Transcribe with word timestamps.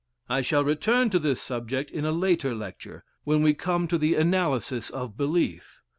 I 0.27 0.41
shall 0.41 0.63
return 0.63 1.11
to 1.11 1.19
this 1.19 1.39
subject 1.39 1.91
in 1.91 2.05
a 2.05 2.11
later 2.11 2.55
lecture, 2.55 3.03
when 3.23 3.43
we 3.43 3.53
come 3.53 3.87
to 3.89 3.99
the 3.99 4.15
analysis 4.15 4.89
of 4.89 5.15
belief. 5.15 5.79